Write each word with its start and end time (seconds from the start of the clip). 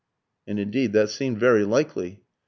And 0.47 0.57
indeed 0.57 0.93
that 0.93 1.11
seemed 1.11 1.37
very 1.37 1.63
likely. 1.63 2.21